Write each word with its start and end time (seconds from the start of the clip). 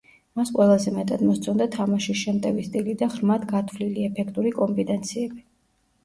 მას 0.39 0.51
ყველაზე 0.53 0.91
მეტად 0.93 1.19
მოსწონდა 1.25 1.65
თამაშის 1.75 2.17
შემტევი 2.21 2.63
სტილი 2.67 2.95
და 3.01 3.09
ღრმად 3.15 3.45
გათვლილი, 3.51 4.07
ეფექტური 4.09 4.55
კომბინაციები. 4.57 5.39